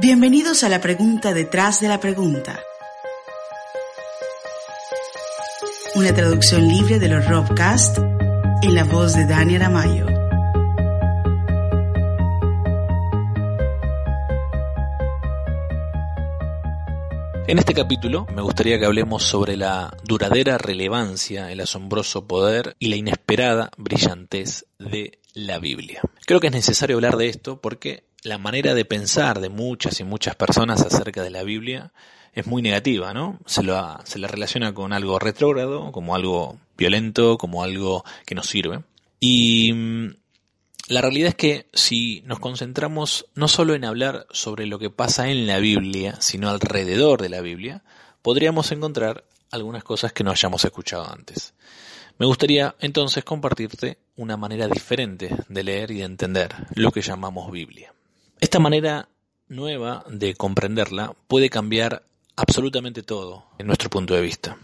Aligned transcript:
Bienvenidos 0.00 0.62
a 0.62 0.68
la 0.68 0.80
pregunta 0.80 1.34
detrás 1.34 1.80
de 1.80 1.88
la 1.88 1.98
pregunta. 1.98 2.60
Una 5.96 6.14
traducción 6.14 6.68
libre 6.68 7.00
de 7.00 7.08
los 7.08 7.26
Robcast 7.26 7.98
en 7.98 8.74
la 8.76 8.84
voz 8.84 9.14
de 9.14 9.26
Daniel 9.26 9.62
Amayo. 9.62 10.06
En 17.48 17.58
este 17.58 17.74
capítulo 17.74 18.28
me 18.32 18.42
gustaría 18.42 18.78
que 18.78 18.86
hablemos 18.86 19.24
sobre 19.24 19.56
la 19.56 19.92
duradera 20.04 20.58
relevancia, 20.58 21.50
el 21.50 21.58
asombroso 21.58 22.28
poder 22.28 22.76
y 22.78 22.86
la 22.86 22.94
inesperada 22.94 23.72
brillantez 23.76 24.64
de 24.78 25.18
la 25.34 25.58
Biblia. 25.58 26.02
Creo 26.24 26.38
que 26.38 26.46
es 26.46 26.52
necesario 26.52 26.94
hablar 26.94 27.16
de 27.16 27.30
esto 27.30 27.60
porque 27.60 28.07
la 28.22 28.38
manera 28.38 28.74
de 28.74 28.84
pensar 28.84 29.40
de 29.40 29.48
muchas 29.48 30.00
y 30.00 30.04
muchas 30.04 30.34
personas 30.34 30.80
acerca 30.82 31.22
de 31.22 31.30
la 31.30 31.42
Biblia 31.42 31.92
es 32.34 32.46
muy 32.46 32.62
negativa, 32.62 33.14
¿no? 33.14 33.38
Se, 33.46 33.62
lo, 33.62 33.98
se 34.04 34.18
la 34.18 34.28
relaciona 34.28 34.74
con 34.74 34.92
algo 34.92 35.18
retrógrado, 35.18 35.92
como 35.92 36.14
algo 36.14 36.58
violento, 36.76 37.38
como 37.38 37.62
algo 37.62 38.04
que 38.26 38.34
no 38.34 38.42
sirve. 38.42 38.82
Y 39.20 39.72
mm, 39.72 40.08
la 40.88 41.00
realidad 41.00 41.30
es 41.30 41.34
que 41.34 41.66
si 41.72 42.22
nos 42.26 42.38
concentramos 42.38 43.26
no 43.34 43.48
solo 43.48 43.74
en 43.74 43.84
hablar 43.84 44.26
sobre 44.30 44.66
lo 44.66 44.78
que 44.78 44.90
pasa 44.90 45.28
en 45.28 45.46
la 45.46 45.58
Biblia, 45.58 46.16
sino 46.20 46.48
alrededor 46.48 47.20
de 47.20 47.28
la 47.28 47.40
Biblia, 47.40 47.82
podríamos 48.22 48.70
encontrar 48.72 49.24
algunas 49.50 49.84
cosas 49.84 50.12
que 50.12 50.24
no 50.24 50.30
hayamos 50.30 50.64
escuchado 50.64 51.10
antes. 51.10 51.54
Me 52.18 52.26
gustaría 52.26 52.74
entonces 52.80 53.24
compartirte 53.24 53.98
una 54.16 54.36
manera 54.36 54.66
diferente 54.66 55.36
de 55.48 55.62
leer 55.62 55.90
y 55.90 55.98
de 55.98 56.04
entender 56.04 56.54
lo 56.74 56.90
que 56.90 57.02
llamamos 57.02 57.50
Biblia. 57.52 57.92
Esta 58.40 58.60
manera 58.60 59.08
nueva 59.48 60.04
de 60.08 60.34
comprenderla 60.34 61.14
puede 61.26 61.50
cambiar 61.50 62.04
absolutamente 62.36 63.02
todo 63.02 63.46
en 63.58 63.66
nuestro 63.66 63.90
punto 63.90 64.14
de 64.14 64.20
vista. 64.20 64.58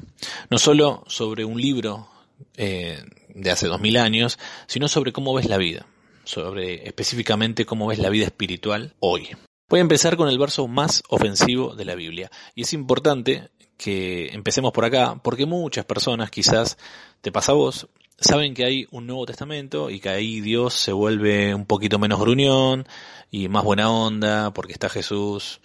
No 0.48 0.58
solo 0.58 1.02
sobre 1.08 1.44
un 1.44 1.60
libro 1.60 2.08
eh, 2.56 3.02
de 3.34 3.50
hace 3.50 3.66
dos 3.66 3.80
mil 3.80 3.96
años, 3.96 4.38
sino 4.66 4.86
sobre 4.86 5.12
cómo 5.12 5.34
ves 5.34 5.48
la 5.48 5.58
vida, 5.58 5.86
sobre 6.22 6.86
específicamente 6.86 7.66
cómo 7.66 7.88
ves 7.88 7.98
la 7.98 8.10
vida 8.10 8.26
espiritual 8.26 8.94
hoy. 9.00 9.30
Voy 9.68 9.78
a 9.78 9.82
empezar 9.82 10.16
con 10.16 10.28
el 10.28 10.38
verso 10.38 10.68
más 10.68 11.02
ofensivo 11.08 11.74
de 11.74 11.84
la 11.84 11.96
Biblia. 11.96 12.30
Y 12.54 12.62
es 12.62 12.72
importante 12.74 13.50
que 13.76 14.28
empecemos 14.28 14.72
por 14.72 14.84
acá, 14.84 15.20
porque 15.22 15.46
muchas 15.46 15.84
personas, 15.84 16.30
quizás 16.30 16.78
te 17.22 17.32
pasa 17.32 17.52
a 17.52 17.56
vos, 17.56 17.88
saben 18.24 18.54
que 18.54 18.64
hay 18.64 18.86
un 18.90 19.06
Nuevo 19.06 19.26
Testamento 19.26 19.90
y 19.90 20.00
que 20.00 20.08
ahí 20.08 20.40
Dios 20.40 20.74
se 20.74 20.92
vuelve 20.92 21.54
un 21.54 21.66
poquito 21.66 21.98
menos 21.98 22.20
gruñón 22.20 22.86
y 23.30 23.48
más 23.48 23.64
buena 23.64 23.90
onda 23.90 24.52
porque 24.52 24.72
está 24.72 24.88
Jesús. 24.88 25.60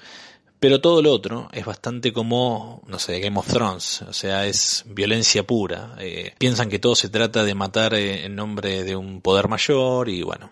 Pero 0.60 0.82
todo 0.82 1.02
lo 1.02 1.14
otro 1.14 1.48
es 1.54 1.66
bastante 1.66 2.12
como, 2.12 2.82
no 2.86 3.00
sé, 3.00 3.22
Game 3.22 3.40
of 3.40 3.48
Thrones, 3.48 4.02
o 4.02 4.12
sea, 4.12 4.46
es 4.46 4.84
violencia 4.88 5.48
pura. 5.48 5.96
Eh, 6.00 6.34
piensan 6.38 6.70
que 6.70 6.80
todo 6.80 6.96
se 6.96 7.08
trata 7.08 7.46
de 7.46 7.56
matar 7.56 7.94
eh, 7.94 8.26
en 8.26 8.36
nombre 8.36 8.84
de 8.84 8.98
un 8.98 9.22
poder 9.22 9.48
mayor 9.48 10.10
y 10.10 10.22
bueno, 10.22 10.50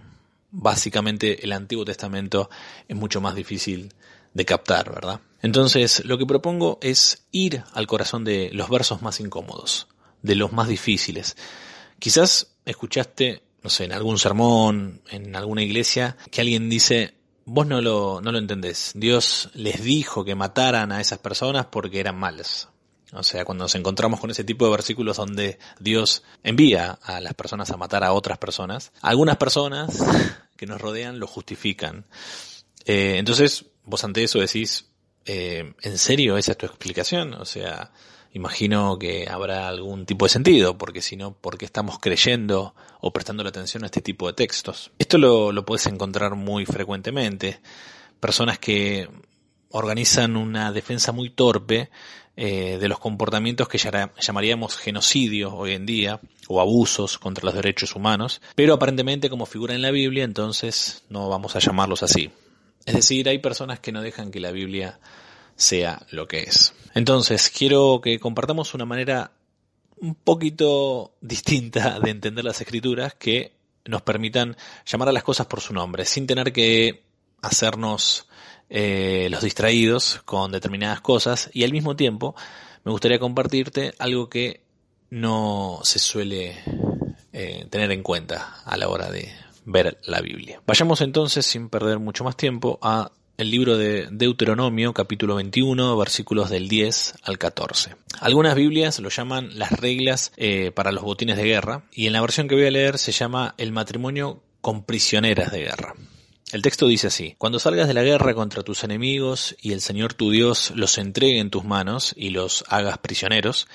básicamente 0.51 1.43
el 1.43 1.51
Antiguo 1.51 1.83
Testamento 1.83 2.49
es 2.87 2.95
mucho 2.95 3.19
más 3.19 3.35
difícil 3.35 3.93
de 4.33 4.45
captar, 4.45 4.93
¿verdad? 4.93 5.19
Entonces, 5.41 6.05
lo 6.05 6.17
que 6.17 6.25
propongo 6.25 6.79
es 6.81 7.25
ir 7.31 7.63
al 7.73 7.85
corazón 7.85 8.23
de 8.23 8.49
los 8.53 8.69
versos 8.69 9.01
más 9.01 9.19
incómodos, 9.19 9.87
de 10.21 10.35
los 10.35 10.53
más 10.53 10.69
difíciles, 10.69 11.35
Quizás 11.99 12.55
escuchaste, 12.65 13.43
no 13.63 13.69
sé, 13.69 13.85
en 13.85 13.93
algún 13.93 14.17
sermón, 14.17 15.01
en 15.09 15.35
alguna 15.35 15.63
iglesia, 15.63 16.17
que 16.31 16.41
alguien 16.41 16.69
dice, 16.69 17.15
vos 17.45 17.65
no 17.65 17.81
lo, 17.81 18.21
no 18.21 18.31
lo 18.31 18.37
entendés. 18.37 18.91
Dios 18.95 19.49
les 19.53 19.81
dijo 19.81 20.25
que 20.25 20.35
mataran 20.35 20.91
a 20.91 21.01
esas 21.01 21.19
personas 21.19 21.67
porque 21.67 21.99
eran 21.99 22.17
malas. 22.17 22.69
O 23.13 23.23
sea, 23.23 23.45
cuando 23.45 23.63
nos 23.63 23.75
encontramos 23.75 24.19
con 24.19 24.31
ese 24.31 24.43
tipo 24.43 24.65
de 24.65 24.71
versículos 24.71 25.17
donde 25.17 25.59
Dios 25.79 26.23
envía 26.43 26.99
a 27.01 27.21
las 27.21 27.33
personas 27.33 27.71
a 27.71 27.77
matar 27.77 28.03
a 28.03 28.11
otras 28.11 28.37
personas, 28.37 28.91
algunas 29.01 29.37
personas 29.37 29.97
que 30.57 30.65
nos 30.65 30.81
rodean 30.81 31.19
lo 31.19 31.27
justifican. 31.27 32.05
Eh, 32.85 33.15
entonces, 33.17 33.65
vos 33.85 34.03
ante 34.03 34.23
eso 34.23 34.39
decís, 34.39 34.89
eh, 35.25 35.73
¿en 35.81 35.97
serio 35.97 36.37
esa 36.37 36.51
es 36.51 36.57
tu 36.57 36.65
explicación? 36.65 37.33
O 37.35 37.45
sea, 37.45 37.91
imagino 38.33 38.97
que 38.99 39.27
habrá 39.29 39.67
algún 39.67 40.05
tipo 40.05 40.25
de 40.25 40.29
sentido, 40.29 40.77
porque 40.77 41.01
si 41.01 41.15
no, 41.15 41.33
¿por 41.33 41.57
qué 41.57 41.65
estamos 41.65 41.99
creyendo 41.99 42.75
o 43.01 43.11
prestando 43.11 43.43
la 43.43 43.49
atención 43.49 43.83
a 43.83 43.87
este 43.87 44.01
tipo 44.01 44.27
de 44.27 44.33
textos? 44.33 44.91
Esto 44.99 45.17
lo, 45.17 45.65
puedes 45.65 45.85
encontrar 45.87 46.35
muy 46.35 46.65
frecuentemente. 46.65 47.59
Personas 48.19 48.59
que 48.59 49.09
organizan 49.69 50.35
una 50.35 50.71
defensa 50.71 51.11
muy 51.11 51.29
torpe 51.29 51.89
eh, 52.35 52.77
de 52.79 52.87
los 52.87 52.99
comportamientos 52.99 53.67
que 53.67 53.77
llamaríamos 53.77 54.77
genocidio 54.77 55.55
hoy 55.55 55.73
en 55.73 55.85
día 55.85 56.19
o 56.47 56.61
abusos 56.61 57.17
contra 57.17 57.45
los 57.45 57.55
derechos 57.55 57.95
humanos, 57.95 58.41
pero 58.55 58.75
aparentemente 58.75 59.29
como 59.29 59.45
figura 59.45 59.73
en 59.73 59.81
la 59.81 59.91
Biblia, 59.91 60.23
entonces 60.23 61.03
no 61.09 61.29
vamos 61.29 61.55
a 61.55 61.59
llamarlos 61.59 62.03
así. 62.03 62.31
Es 62.85 62.95
decir, 62.95 63.27
hay 63.27 63.39
personas 63.39 63.79
que 63.79 63.91
no 63.91 64.01
dejan 64.01 64.31
que 64.31 64.39
la 64.39 64.51
Biblia 64.51 64.99
sea 65.57 66.05
lo 66.11 66.27
que 66.27 66.43
es. 66.43 66.73
Entonces, 66.93 67.49
quiero 67.49 67.99
que 68.01 68.19
compartamos 68.19 68.73
una 68.73 68.85
manera 68.85 69.31
un 69.97 70.15
poquito 70.15 71.15
distinta 71.21 71.99
de 71.99 72.11
entender 72.11 72.45
las 72.45 72.61
escrituras 72.61 73.15
que 73.15 73.53
nos 73.85 74.01
permitan 74.01 74.55
llamar 74.85 75.09
a 75.09 75.11
las 75.11 75.23
cosas 75.23 75.47
por 75.47 75.59
su 75.59 75.73
nombre, 75.73 76.05
sin 76.05 76.27
tener 76.27 76.53
que 76.53 77.03
hacernos 77.41 78.27
eh, 78.69 79.27
los 79.31 79.41
distraídos 79.41 80.21
con 80.25 80.51
determinadas 80.51 81.01
cosas 81.01 81.49
y 81.53 81.63
al 81.63 81.71
mismo 81.71 81.95
tiempo 81.95 82.35
me 82.83 82.91
gustaría 82.91 83.19
compartirte 83.19 83.93
algo 83.97 84.29
que 84.29 84.61
no 85.09 85.79
se 85.83 85.99
suele 85.99 86.57
eh, 87.31 87.65
tener 87.69 87.91
en 87.91 88.03
cuenta 88.03 88.61
a 88.65 88.75
la 88.77 88.89
hora 88.89 89.09
de 89.09 89.31
ver 89.65 89.99
la 90.05 90.21
Biblia. 90.21 90.61
Vayamos 90.65 91.01
entonces, 91.01 91.45
sin 91.45 91.69
perder 91.69 91.99
mucho 91.99 92.23
más 92.23 92.35
tiempo, 92.35 92.79
a 92.81 93.11
el 93.37 93.51
libro 93.51 93.77
de 93.77 94.07
Deuteronomio, 94.09 94.93
capítulo 94.93 95.35
21, 95.35 95.95
versículos 95.95 96.49
del 96.49 96.67
10 96.67 97.13
al 97.21 97.37
14. 97.37 97.95
Algunas 98.19 98.55
Biblias 98.55 98.99
lo 98.99 99.09
llaman 99.09 99.59
las 99.59 99.71
reglas 99.73 100.31
eh, 100.37 100.71
para 100.71 100.91
los 100.91 101.03
botines 101.03 101.37
de 101.37 101.43
guerra, 101.43 101.83
y 101.91 102.07
en 102.07 102.13
la 102.13 102.21
versión 102.21 102.47
que 102.47 102.55
voy 102.55 102.65
a 102.65 102.71
leer 102.71 102.97
se 102.97 103.11
llama 103.11 103.53
el 103.59 103.71
matrimonio 103.71 104.41
con 104.59 104.83
prisioneras 104.83 105.51
de 105.51 105.59
guerra. 105.59 105.93
El 106.51 106.63
texto 106.63 106.87
dice 106.87 107.07
así, 107.07 107.35
Cuando 107.37 107.59
salgas 107.59 107.87
de 107.87 107.93
la 107.93 108.01
guerra 108.01 108.33
contra 108.33 108.63
tus 108.63 108.83
enemigos 108.83 109.55
y 109.61 109.73
el 109.73 109.81
Señor 109.81 110.15
tu 110.15 110.31
Dios 110.31 110.71
los 110.75 110.97
entregue 110.97 111.39
en 111.39 111.51
tus 111.51 111.63
manos 111.63 112.15
y 112.17 112.31
los 112.31 112.63
hagas 112.69 112.97
prisioneros, 112.97 113.67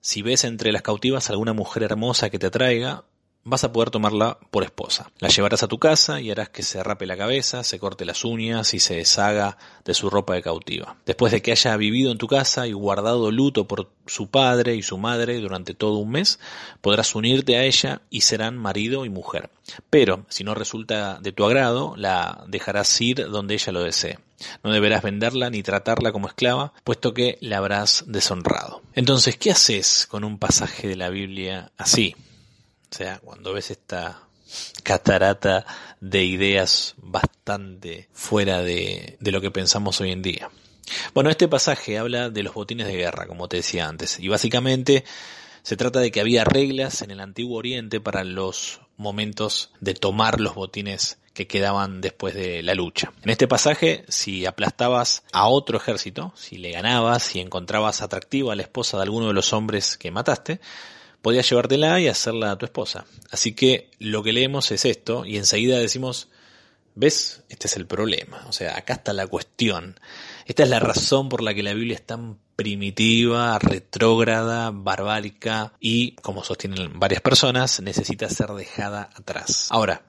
si 0.00 0.22
ves 0.22 0.42
entre 0.42 0.72
las 0.72 0.82
cautivas 0.82 1.30
alguna 1.30 1.52
mujer 1.52 1.84
hermosa 1.84 2.30
que 2.30 2.40
te 2.40 2.46
atraiga, 2.46 3.04
vas 3.44 3.62
a 3.64 3.72
poder 3.72 3.90
tomarla 3.90 4.38
por 4.50 4.64
esposa. 4.64 5.10
La 5.18 5.28
llevarás 5.28 5.62
a 5.62 5.68
tu 5.68 5.78
casa 5.78 6.20
y 6.20 6.30
harás 6.30 6.48
que 6.48 6.62
se 6.62 6.82
rape 6.82 7.06
la 7.06 7.16
cabeza, 7.16 7.62
se 7.62 7.78
corte 7.78 8.04
las 8.04 8.24
uñas 8.24 8.74
y 8.74 8.80
se 8.80 8.96
deshaga 8.96 9.58
de 9.84 9.94
su 9.94 10.10
ropa 10.10 10.34
de 10.34 10.42
cautiva. 10.42 10.96
Después 11.04 11.32
de 11.32 11.42
que 11.42 11.52
haya 11.52 11.76
vivido 11.76 12.10
en 12.10 12.18
tu 12.18 12.26
casa 12.26 12.66
y 12.66 12.72
guardado 12.72 13.30
luto 13.30 13.66
por 13.66 13.90
su 14.06 14.28
padre 14.28 14.74
y 14.74 14.82
su 14.82 14.98
madre 14.98 15.38
durante 15.40 15.74
todo 15.74 15.98
un 15.98 16.10
mes, 16.10 16.40
podrás 16.80 17.14
unirte 17.14 17.56
a 17.56 17.64
ella 17.64 18.02
y 18.10 18.22
serán 18.22 18.56
marido 18.56 19.04
y 19.04 19.10
mujer. 19.10 19.50
Pero, 19.90 20.24
si 20.28 20.44
no 20.44 20.54
resulta 20.54 21.18
de 21.20 21.32
tu 21.32 21.44
agrado, 21.44 21.94
la 21.96 22.44
dejarás 22.48 23.00
ir 23.00 23.28
donde 23.28 23.54
ella 23.54 23.72
lo 23.72 23.82
desee. 23.82 24.18
No 24.62 24.72
deberás 24.72 25.02
venderla 25.02 25.50
ni 25.50 25.62
tratarla 25.62 26.12
como 26.12 26.28
esclava, 26.28 26.72
puesto 26.82 27.14
que 27.14 27.38
la 27.40 27.58
habrás 27.58 28.04
deshonrado. 28.06 28.82
Entonces, 28.94 29.36
¿qué 29.36 29.50
haces 29.50 30.06
con 30.06 30.24
un 30.24 30.38
pasaje 30.38 30.88
de 30.88 30.96
la 30.96 31.08
Biblia 31.08 31.72
así? 31.76 32.14
O 32.94 32.96
sea, 32.96 33.18
cuando 33.18 33.52
ves 33.52 33.72
esta 33.72 34.20
catarata 34.84 35.66
de 36.00 36.22
ideas 36.22 36.94
bastante 36.98 38.08
fuera 38.12 38.62
de, 38.62 39.18
lo 39.18 39.40
que 39.40 39.50
pensamos 39.50 40.00
hoy 40.00 40.12
en 40.12 40.22
día. 40.22 40.48
Bueno, 41.12 41.28
este 41.28 41.48
pasaje 41.48 41.98
habla 41.98 42.30
de 42.30 42.44
los 42.44 42.54
botines 42.54 42.86
de 42.86 42.94
guerra, 42.94 43.26
como 43.26 43.48
te 43.48 43.56
decía 43.56 43.88
antes, 43.88 44.20
y 44.20 44.28
básicamente 44.28 45.04
se 45.64 45.76
trata 45.76 45.98
de 45.98 46.12
que 46.12 46.20
había 46.20 46.44
reglas 46.44 47.02
en 47.02 47.10
el 47.10 47.18
antiguo 47.18 47.58
Oriente 47.58 48.00
para 48.00 48.22
los 48.22 48.80
momentos 48.96 49.72
de 49.80 49.94
tomar 49.94 50.40
los 50.40 50.54
botines 50.54 51.18
que 51.32 51.48
quedaban 51.48 52.00
después 52.00 52.32
de 52.36 52.62
la 52.62 52.76
lucha. 52.76 53.12
En 53.24 53.30
este 53.30 53.48
pasaje, 53.48 54.04
si 54.06 54.46
aplastabas 54.46 55.24
a 55.32 55.48
otro 55.48 55.78
ejército, 55.78 56.32
si 56.36 56.58
le 56.58 56.70
ganabas, 56.70 57.24
si 57.24 57.40
encontrabas 57.40 58.02
atractiva 58.02 58.52
a 58.52 58.56
la 58.56 58.62
esposa 58.62 58.98
de 58.98 59.02
alguno 59.02 59.26
de 59.26 59.34
los 59.34 59.52
hombres 59.52 59.96
que 59.96 60.12
mataste, 60.12 60.60
podías 61.24 61.48
llevártela 61.48 61.98
y 62.00 62.08
hacerla 62.08 62.50
a 62.50 62.58
tu 62.58 62.66
esposa. 62.66 63.06
Así 63.30 63.54
que 63.54 63.90
lo 63.98 64.22
que 64.22 64.34
leemos 64.34 64.70
es 64.72 64.84
esto 64.84 65.24
y 65.24 65.38
enseguida 65.38 65.78
decimos, 65.78 66.28
¿ves? 66.94 67.44
Este 67.48 67.66
es 67.66 67.76
el 67.76 67.86
problema. 67.86 68.44
O 68.46 68.52
sea, 68.52 68.76
acá 68.76 68.92
está 68.92 69.14
la 69.14 69.26
cuestión. 69.26 69.98
Esta 70.44 70.64
es 70.64 70.68
la 70.68 70.80
razón 70.80 71.30
por 71.30 71.42
la 71.42 71.54
que 71.54 71.62
la 71.62 71.72
Biblia 71.72 71.94
es 71.94 72.04
tan 72.04 72.38
primitiva, 72.56 73.58
retrógrada, 73.58 74.70
barbárica 74.70 75.72
y, 75.80 76.12
como 76.16 76.44
sostienen 76.44 77.00
varias 77.00 77.22
personas, 77.22 77.80
necesita 77.80 78.28
ser 78.28 78.50
dejada 78.50 79.08
atrás. 79.14 79.68
Ahora, 79.70 80.02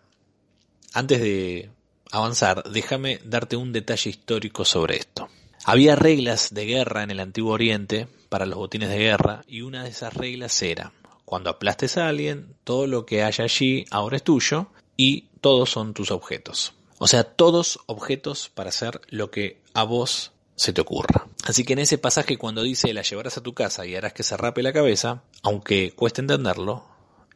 antes 0.94 1.22
de 1.22 1.70
avanzar, 2.12 2.70
déjame 2.70 3.22
darte 3.24 3.56
un 3.56 3.72
detalle 3.72 4.10
histórico 4.10 4.66
sobre 4.66 4.98
esto. 4.98 5.30
Había 5.64 5.96
reglas 5.96 6.54
de 6.54 6.66
guerra 6.66 7.04
en 7.04 7.12
el 7.12 7.22
Antiguo 7.22 7.54
Oriente 7.54 8.10
para 8.28 8.46
los 8.46 8.58
botines 8.58 8.90
de 8.90 8.98
guerra 8.98 9.46
y 9.48 9.62
una 9.62 9.84
de 9.84 9.92
esas 9.92 10.14
reglas 10.14 10.62
era, 10.62 10.92
cuando 11.26 11.50
aplastes 11.50 11.98
a 11.98 12.08
alguien, 12.08 12.56
todo 12.64 12.88
lo 12.88 13.06
que 13.06 13.24
haya 13.24 13.44
allí 13.44 13.86
ahora 13.92 14.18
es 14.18 14.24
tuyo 14.24 14.68
y 14.96 15.26
todos 15.42 15.72
son 15.72 15.94
tus 15.94 16.12
objetos. 16.12 16.74
O 16.98 17.08
sea, 17.08 17.24
todos 17.24 17.80
objetos 17.88 18.50
para 18.54 18.70
hacer 18.70 19.02
lo 19.10 19.32
que 19.32 19.62
a 19.74 19.84
vos 19.84 20.32
se 20.56 20.72
te 20.72 20.82
ocurra. 20.82 21.28
Así 21.46 21.66
que 21.66 21.74
en 21.74 21.80
ese 21.80 21.98
pasaje 21.98 22.38
cuando 22.38 22.64
dice 22.64 22.94
la 22.94 23.02
llevarás 23.02 23.38
a 23.38 23.44
tu 23.44 23.54
casa 23.54 23.86
y 23.86 23.96
harás 23.96 24.14
que 24.14 24.24
se 24.24 24.38
rape 24.38 24.64
la 24.64 24.72
cabeza, 24.72 25.24
aunque 25.44 25.92
cueste 25.92 26.22
entenderlo, 26.22 26.86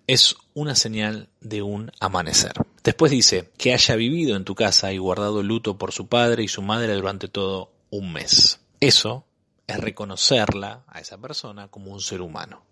es 0.08 0.36
una 0.54 0.76
señal 0.76 1.30
de 1.42 1.62
un 1.62 1.92
amanecer. 2.00 2.54
Después 2.84 3.12
dice 3.12 3.52
que 3.58 3.74
haya 3.74 3.96
vivido 3.96 4.36
en 4.36 4.46
tu 4.46 4.56
casa 4.56 4.92
y 4.94 4.98
guardado 4.98 5.44
luto 5.44 5.78
por 5.78 5.92
su 5.92 6.08
padre 6.08 6.44
y 6.44 6.48
su 6.48 6.62
madre 6.62 6.94
durante 6.96 7.28
todo 7.28 7.72
un 7.90 8.14
mes. 8.14 8.60
Eso 8.80 9.26
es 9.68 9.78
reconocerla 9.78 10.84
a 10.88 11.00
esa 11.00 11.18
persona 11.18 11.68
como 11.68 11.92
un 11.92 12.02
ser 12.02 12.22
humano. 12.22 12.64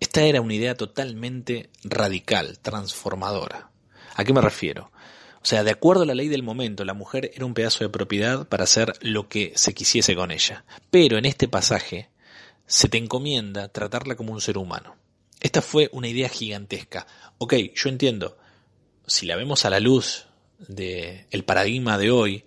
Esta 0.00 0.22
era 0.22 0.40
una 0.40 0.54
idea 0.54 0.74
totalmente 0.74 1.68
radical, 1.84 2.58
transformadora. 2.58 3.70
¿A 4.14 4.24
qué 4.24 4.32
me 4.32 4.40
refiero? 4.40 4.90
O 5.42 5.46
sea, 5.46 5.62
de 5.62 5.70
acuerdo 5.70 6.02
a 6.02 6.06
la 6.06 6.14
ley 6.14 6.28
del 6.28 6.42
momento, 6.42 6.84
la 6.84 6.94
mujer 6.94 7.30
era 7.34 7.44
un 7.44 7.54
pedazo 7.54 7.84
de 7.84 7.90
propiedad 7.90 8.48
para 8.48 8.64
hacer 8.64 8.94
lo 9.02 9.28
que 9.28 9.52
se 9.56 9.74
quisiese 9.74 10.16
con 10.16 10.30
ella. 10.30 10.64
Pero 10.90 11.18
en 11.18 11.26
este 11.26 11.48
pasaje 11.48 12.08
se 12.66 12.88
te 12.88 12.98
encomienda 12.98 13.68
tratarla 13.68 14.16
como 14.16 14.32
un 14.32 14.40
ser 14.40 14.58
humano. 14.58 14.96
Esta 15.40 15.62
fue 15.62 15.88
una 15.92 16.08
idea 16.08 16.28
gigantesca. 16.28 17.06
Ok, 17.38 17.54
yo 17.74 17.88
entiendo, 17.88 18.36
si 19.06 19.26
la 19.26 19.36
vemos 19.36 19.64
a 19.64 19.70
la 19.70 19.80
luz 19.80 20.26
del 20.58 21.26
el 21.30 21.44
paradigma 21.44 21.96
de 21.96 22.10
hoy, 22.10 22.44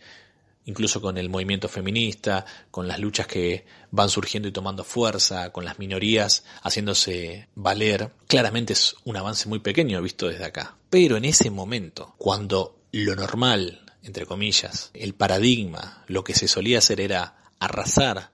incluso 0.66 1.02
con 1.02 1.18
el 1.18 1.30
movimiento 1.30 1.68
feminista, 1.68 2.46
con 2.72 2.88
las 2.88 3.00
luchas 3.00 3.28
que 3.28 3.66
van 3.92 4.10
surgiendo 4.10 4.48
y 4.48 4.52
tomando 4.52 4.84
fuerza, 4.84 5.52
con 5.52 5.66
las 5.66 5.80
minorías 5.80 6.44
haciéndose 6.62 7.48
valer, 7.56 8.12
claramente 8.28 8.74
es 8.74 8.96
un 9.04 9.18
avance 9.18 9.50
muy 9.50 9.60
pequeño 9.60 10.02
visto 10.02 10.28
desde 10.28 10.46
acá. 10.46 10.78
Pero 10.90 11.18
en 11.18 11.26
ese 11.26 11.50
momento, 11.50 12.16
cuando 12.18 12.80
lo 12.92 13.16
normal, 13.16 13.82
entre 14.04 14.26
comillas, 14.26 14.92
el 14.94 15.14
paradigma, 15.14 16.04
lo 16.08 16.24
que 16.24 16.36
se 16.36 16.48
solía 16.48 16.80
hacer 16.80 17.02
era 17.02 17.38
arrasar 17.60 18.32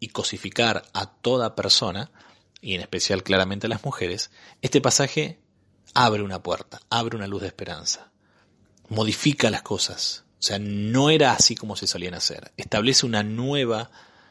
y 0.00 0.08
cosificar 0.08 0.84
a 0.92 1.12
toda 1.12 1.54
persona, 1.54 2.10
y 2.60 2.74
en 2.74 2.80
especial 2.80 3.22
claramente 3.22 3.66
a 3.66 3.70
las 3.70 3.84
mujeres, 3.84 4.30
este 4.62 4.80
pasaje 4.80 5.38
abre 5.94 6.22
una 6.22 6.42
puerta, 6.42 6.80
abre 6.90 7.16
una 7.16 7.26
luz 7.26 7.42
de 7.42 7.48
esperanza, 7.48 8.10
modifica 8.88 9.50
las 9.50 9.62
cosas. 9.62 10.24
O 10.38 10.42
sea, 10.42 10.58
no 10.60 11.10
era 11.10 11.32
así 11.32 11.54
como 11.56 11.76
se 11.76 11.86
solían 11.86 12.14
hacer. 12.14 12.52
Establece 12.56 13.06
una 13.06 13.22
nueva 13.22 13.90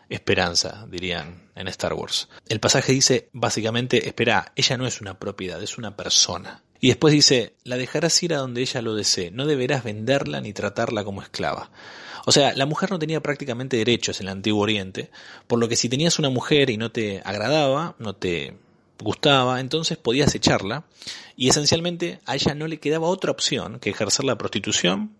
esperanza, 0.10 0.88
dirían 0.90 1.50
en 1.56 1.68
Star 1.68 1.94
Wars. 1.94 2.30
El 2.48 2.60
pasaje 2.60 2.94
dice 2.94 3.30
básicamente, 3.34 4.08
espera, 4.08 4.54
ella 4.56 4.78
no 4.78 4.88
es 4.88 5.02
una 5.02 5.20
propiedad, 5.20 5.62
es 5.62 5.78
una 5.78 5.98
persona. 5.98 6.64
Y 6.80 6.88
después 6.88 7.14
dice, 7.14 7.56
la 7.64 7.76
dejarás 7.76 8.22
ir 8.24 8.34
a 8.34 8.38
donde 8.38 8.62
ella 8.62 8.82
lo 8.82 8.96
desee, 8.96 9.32
no 9.32 9.46
deberás 9.46 9.84
venderla 9.84 10.42
ni 10.42 10.54
tratarla 10.54 11.04
como 11.04 11.22
esclava. 11.22 11.72
O 12.26 12.32
sea, 12.32 12.54
la 12.54 12.66
mujer 12.66 12.92
no 12.92 13.00
tenía 13.00 13.22
prácticamente 13.22 13.78
derechos 13.78 14.20
en 14.20 14.28
el 14.28 14.34
Antiguo 14.34 14.62
Oriente, 14.62 15.10
por 15.48 15.60
lo 15.60 15.68
que 15.68 15.76
si 15.76 15.90
tenías 15.90 16.20
una 16.20 16.30
mujer 16.30 16.70
y 16.70 16.78
no 16.78 16.92
te 16.92 17.22
agradaba, 17.26 17.96
no 18.00 18.16
te 18.16 18.58
gustaba, 19.02 19.60
entonces 19.60 19.98
podías 19.98 20.34
echarla 20.36 20.86
y 21.36 21.50
esencialmente 21.50 22.20
a 22.26 22.36
ella 22.36 22.56
no 22.56 22.68
le 22.68 22.80
quedaba 22.80 23.08
otra 23.08 23.32
opción 23.32 23.80
que 23.80 23.92
ejercer 23.92 24.26
la 24.26 24.38
prostitución, 24.38 25.16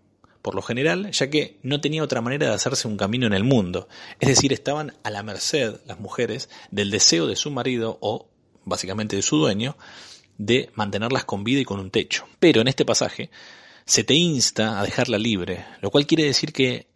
por 0.48 0.54
lo 0.54 0.62
general, 0.62 1.10
ya 1.10 1.28
que 1.28 1.58
no 1.62 1.82
tenía 1.82 2.02
otra 2.02 2.22
manera 2.22 2.48
de 2.48 2.54
hacerse 2.54 2.88
un 2.88 2.96
camino 2.96 3.26
en 3.26 3.34
el 3.34 3.44
mundo. 3.44 3.86
Es 4.18 4.30
decir, 4.30 4.54
estaban 4.54 4.96
a 5.02 5.10
la 5.10 5.22
merced, 5.22 5.74
las 5.84 6.00
mujeres, 6.00 6.48
del 6.70 6.90
deseo 6.90 7.26
de 7.26 7.36
su 7.36 7.50
marido 7.50 7.98
o 8.00 8.30
básicamente 8.64 9.14
de 9.14 9.20
su 9.20 9.36
dueño, 9.36 9.76
de 10.38 10.70
mantenerlas 10.72 11.26
con 11.26 11.44
vida 11.44 11.60
y 11.60 11.66
con 11.66 11.80
un 11.80 11.90
techo. 11.90 12.26
Pero 12.38 12.62
en 12.62 12.68
este 12.68 12.86
pasaje 12.86 13.28
se 13.84 14.04
te 14.04 14.14
insta 14.14 14.80
a 14.80 14.84
dejarla 14.84 15.18
libre, 15.18 15.66
lo 15.82 15.90
cual 15.90 16.06
quiere 16.06 16.24
decir 16.24 16.54
que 16.54 16.86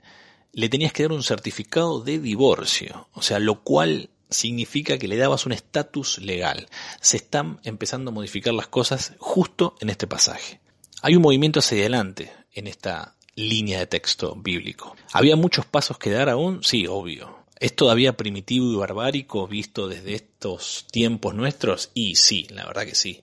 le 0.55 0.71
tenías 0.71 0.95
que 0.95 1.03
dar 1.03 1.13
un 1.13 1.23
certificado 1.23 2.01
de 2.01 2.21
divorcio, 2.21 3.09
o 3.13 3.21
sea, 3.21 3.39
lo 3.39 3.63
cual 3.63 4.09
significa 4.31 4.97
que 4.97 5.09
le 5.09 5.19
dabas 5.19 5.45
un 5.45 5.53
estatus 5.53 6.17
legal. 6.21 6.71
Se 7.03 7.19
están 7.19 7.61
empezando 7.65 8.13
a 8.13 8.15
modificar 8.15 8.55
las 8.55 8.69
cosas 8.69 9.13
justo 9.19 9.77
en 9.81 9.91
este 9.91 10.07
pasaje. 10.07 10.63
Hay 11.03 11.17
un 11.17 11.23
movimiento 11.23 11.59
hacia 11.59 11.81
adelante 11.81 12.33
en 12.55 12.67
esta 12.67 13.17
línea 13.35 13.79
de 13.79 13.87
texto 13.87 14.35
bíblico. 14.37 14.97
¿Había 15.13 15.37
muchos 15.37 15.67
pasos 15.67 15.99
que 15.99 16.11
dar 16.11 16.29
aún? 16.29 16.63
Sí, 16.63 16.87
obvio. 16.87 17.39
¿Es 17.59 17.75
todavía 17.77 18.17
primitivo 18.17 18.73
y 18.73 18.77
barbárico 18.77 19.47
visto 19.47 19.89
desde 19.89 20.15
estos 20.15 20.87
tiempos 20.91 21.35
nuestros? 21.35 21.91
Y 21.95 22.17
sí, 22.17 22.47
la 22.51 22.67
verdad 22.67 22.85
que 22.85 22.95
sí 22.95 23.23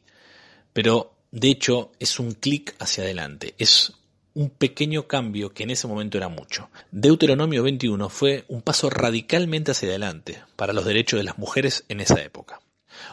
pero 0.74 1.14
de 1.32 1.50
hecho 1.50 1.92
es 2.00 2.20
un 2.20 2.32
clic 2.32 2.76
hacia 2.80 3.04
adelante, 3.04 3.56
es 3.58 3.94
un 4.34 4.50
pequeño 4.50 5.08
cambio 5.08 5.54
que 5.54 5.64
en 5.64 5.72
ese 5.72 5.88
momento 5.88 6.18
era 6.18 6.30
mucho. 6.30 6.70
Deuteronomio 6.92 7.64
21 7.64 8.10
fue 8.10 8.46
un 8.48 8.62
paso 8.62 8.90
radicalmente 8.90 9.72
hacia 9.72 9.90
adelante 9.90 10.42
para 10.56 10.74
los 10.74 10.86
derechos 10.86 11.20
de 11.20 11.26
las 11.26 11.38
mujeres 11.38 11.84
en 11.90 12.00
esa 12.00 12.22
época. 12.22 12.62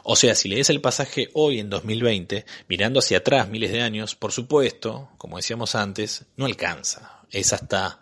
O 0.02 0.16
sea, 0.16 0.34
si 0.34 0.48
lees 0.48 0.70
el 0.70 0.80
pasaje 0.80 1.30
hoy 1.34 1.58
en 1.58 1.70
2020, 1.70 2.44
mirando 2.68 3.00
hacia 3.00 3.18
atrás 3.18 3.48
miles 3.48 3.72
de 3.72 3.82
años, 3.82 4.14
por 4.14 4.32
supuesto, 4.32 5.10
como 5.18 5.36
decíamos 5.36 5.74
antes, 5.74 6.24
no 6.36 6.46
alcanza. 6.46 7.20
Es 7.30 7.52
hasta 7.52 8.00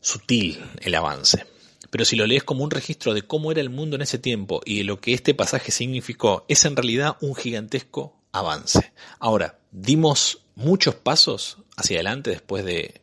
sutil 0.00 0.62
el 0.80 0.94
avance. 0.94 1.46
Pero 1.90 2.04
si 2.04 2.16
lo 2.16 2.26
lees 2.26 2.44
como 2.44 2.64
un 2.64 2.70
registro 2.70 3.14
de 3.14 3.22
cómo 3.22 3.50
era 3.50 3.60
el 3.60 3.70
mundo 3.70 3.96
en 3.96 4.02
ese 4.02 4.18
tiempo 4.18 4.60
y 4.64 4.78
de 4.78 4.84
lo 4.84 5.00
que 5.00 5.12
este 5.12 5.34
pasaje 5.34 5.72
significó, 5.72 6.44
es 6.48 6.64
en 6.64 6.76
realidad 6.76 7.16
un 7.20 7.34
gigantesco 7.34 8.16
avance. 8.32 8.92
Ahora, 9.18 9.58
dimos 9.72 10.42
muchos 10.54 10.94
pasos 10.94 11.58
hacia 11.76 11.96
adelante 11.96 12.30
después 12.30 12.64
de 12.64 12.99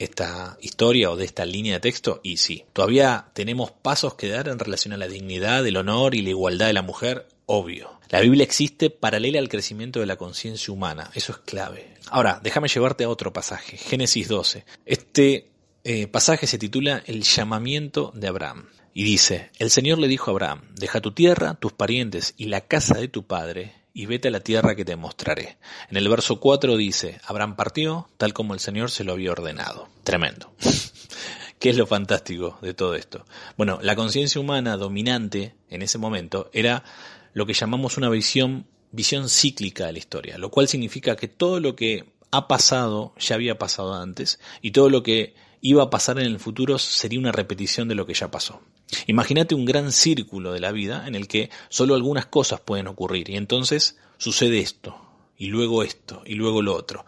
esta 0.00 0.56
historia 0.62 1.10
o 1.10 1.16
de 1.16 1.26
esta 1.26 1.44
línea 1.44 1.74
de 1.74 1.80
texto 1.80 2.20
y 2.22 2.38
sí, 2.38 2.64
todavía 2.72 3.28
tenemos 3.34 3.70
pasos 3.70 4.14
que 4.14 4.28
dar 4.28 4.48
en 4.48 4.58
relación 4.58 4.94
a 4.94 4.96
la 4.96 5.06
dignidad, 5.06 5.64
el 5.66 5.76
honor 5.76 6.14
y 6.14 6.22
la 6.22 6.30
igualdad 6.30 6.66
de 6.66 6.72
la 6.72 6.82
mujer, 6.82 7.28
obvio. 7.44 8.00
La 8.08 8.20
Biblia 8.20 8.42
existe 8.42 8.88
paralela 8.88 9.38
al 9.38 9.50
crecimiento 9.50 10.00
de 10.00 10.06
la 10.06 10.16
conciencia 10.16 10.72
humana, 10.72 11.10
eso 11.14 11.32
es 11.32 11.38
clave. 11.38 11.94
Ahora, 12.08 12.40
déjame 12.42 12.68
llevarte 12.68 13.04
a 13.04 13.10
otro 13.10 13.32
pasaje, 13.32 13.76
Génesis 13.76 14.26
12. 14.26 14.64
Este 14.86 15.50
eh, 15.84 16.06
pasaje 16.06 16.46
se 16.46 16.58
titula 16.58 17.02
El 17.06 17.22
llamamiento 17.22 18.10
de 18.14 18.28
Abraham. 18.28 18.70
Y 18.92 19.04
dice, 19.04 19.50
el 19.58 19.70
Señor 19.70 19.98
le 19.98 20.08
dijo 20.08 20.30
a 20.30 20.32
Abraham, 20.32 20.62
deja 20.74 21.00
tu 21.00 21.12
tierra, 21.12 21.54
tus 21.54 21.72
parientes 21.72 22.34
y 22.38 22.46
la 22.46 22.62
casa 22.62 22.94
de 22.94 23.06
tu 23.06 23.24
padre, 23.24 23.74
y 23.92 24.06
vete 24.06 24.28
a 24.28 24.30
la 24.30 24.40
tierra 24.40 24.74
que 24.74 24.84
te 24.84 24.96
mostraré. 24.96 25.58
En 25.90 25.96
el 25.96 26.08
verso 26.08 26.40
4 26.40 26.76
dice, 26.76 27.20
Abraham 27.24 27.56
partió 27.56 28.08
tal 28.16 28.32
como 28.32 28.54
el 28.54 28.60
Señor 28.60 28.90
se 28.90 29.04
lo 29.04 29.12
había 29.12 29.32
ordenado. 29.32 29.88
Tremendo. 30.04 30.52
¿Qué 31.58 31.70
es 31.70 31.76
lo 31.76 31.86
fantástico 31.86 32.58
de 32.62 32.72
todo 32.72 32.94
esto? 32.94 33.26
Bueno, 33.56 33.78
la 33.82 33.94
conciencia 33.94 34.40
humana 34.40 34.76
dominante 34.76 35.54
en 35.68 35.82
ese 35.82 35.98
momento 35.98 36.48
era 36.54 36.84
lo 37.34 37.44
que 37.44 37.52
llamamos 37.52 37.98
una 37.98 38.08
visión, 38.08 38.66
visión 38.92 39.28
cíclica 39.28 39.86
de 39.86 39.92
la 39.92 39.98
historia, 39.98 40.38
lo 40.38 40.50
cual 40.50 40.68
significa 40.68 41.16
que 41.16 41.28
todo 41.28 41.60
lo 41.60 41.76
que 41.76 42.14
ha 42.30 42.48
pasado 42.48 43.12
ya 43.18 43.34
había 43.34 43.58
pasado 43.58 43.94
antes 43.94 44.40
y 44.62 44.70
todo 44.70 44.88
lo 44.88 45.02
que 45.02 45.34
iba 45.60 45.82
a 45.82 45.90
pasar 45.90 46.18
en 46.18 46.26
el 46.26 46.40
futuro 46.40 46.78
sería 46.78 47.18
una 47.18 47.32
repetición 47.32 47.88
de 47.88 47.94
lo 47.94 48.06
que 48.06 48.14
ya 48.14 48.30
pasó. 48.30 48.62
Imagínate 49.06 49.54
un 49.54 49.64
gran 49.64 49.92
círculo 49.92 50.52
de 50.52 50.60
la 50.60 50.72
vida 50.72 51.06
en 51.06 51.14
el 51.14 51.28
que 51.28 51.50
solo 51.68 51.94
algunas 51.94 52.26
cosas 52.26 52.60
pueden 52.60 52.86
ocurrir 52.86 53.30
y 53.30 53.36
entonces 53.36 53.98
sucede 54.18 54.60
esto, 54.60 55.00
y 55.36 55.46
luego 55.46 55.82
esto, 55.82 56.22
y 56.26 56.34
luego 56.34 56.62
lo 56.62 56.74
otro. 56.74 57.04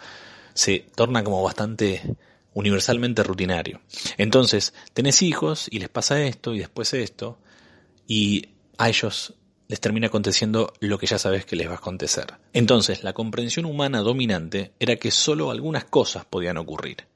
Se 0.54 0.80
torna 0.94 1.22
como 1.22 1.42
bastante 1.42 2.02
universalmente 2.54 3.22
rutinario. 3.22 3.80
Entonces, 4.18 4.74
tenés 4.92 5.22
hijos 5.22 5.68
y 5.70 5.78
les 5.78 5.88
pasa 5.88 6.22
esto 6.22 6.54
y 6.54 6.58
después 6.58 6.92
esto, 6.94 7.38
y 8.06 8.48
a 8.78 8.88
ellos 8.88 9.34
les 9.68 9.80
termina 9.80 10.08
aconteciendo 10.08 10.72
lo 10.80 10.98
que 10.98 11.06
ya 11.06 11.18
sabes 11.18 11.46
que 11.46 11.56
les 11.56 11.68
va 11.68 11.72
a 11.72 11.76
acontecer. 11.76 12.26
Entonces, 12.52 13.04
la 13.04 13.14
comprensión 13.14 13.64
humana 13.64 14.00
dominante 14.00 14.72
era 14.78 14.96
que 14.96 15.10
solo 15.10 15.50
algunas 15.50 15.84
cosas 15.84 16.24
podían 16.24 16.58
ocurrir 16.58 17.06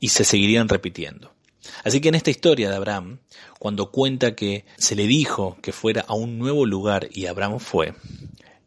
y 0.00 0.08
se 0.08 0.24
seguirían 0.24 0.68
repitiendo. 0.68 1.34
Así 1.84 2.00
que 2.00 2.08
en 2.08 2.14
esta 2.14 2.30
historia 2.30 2.70
de 2.70 2.76
Abraham, 2.76 3.18
cuando 3.58 3.90
cuenta 3.90 4.34
que 4.34 4.64
se 4.76 4.94
le 4.94 5.06
dijo 5.06 5.58
que 5.62 5.72
fuera 5.72 6.02
a 6.06 6.14
un 6.14 6.38
nuevo 6.38 6.66
lugar 6.66 7.08
y 7.12 7.26
Abraham 7.26 7.58
fue, 7.58 7.94